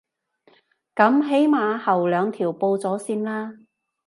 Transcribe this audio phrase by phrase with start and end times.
[0.95, 3.59] 噉起碼後兩條報咗先啦